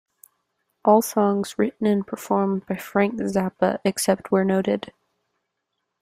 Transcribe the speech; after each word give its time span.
All 0.83 1.03
songs 1.03 1.59
written 1.59 1.85
and 1.85 2.07
performed 2.07 2.65
by 2.65 2.75
Frank 2.75 3.19
Zappa, 3.19 3.77
except 3.85 4.31
where 4.31 4.43
noted. 4.43 4.91